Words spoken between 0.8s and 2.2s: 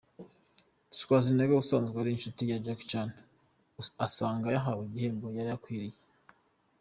Schwarzenegger usanzwe ari